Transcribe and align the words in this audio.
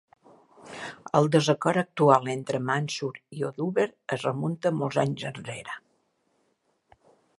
El 1.19 1.27
desacord 1.35 1.81
actual 1.81 2.31
entre 2.35 2.61
Mansur 2.69 3.11
i 3.41 3.45
Oduber 3.49 3.87
es 4.17 4.27
remunta 4.29 4.73
a 4.73 4.77
molts 4.79 4.99
anys 5.05 5.27
enrere. 5.33 5.77